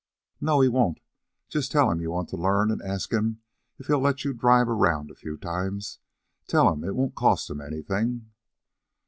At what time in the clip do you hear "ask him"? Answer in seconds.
2.81-3.39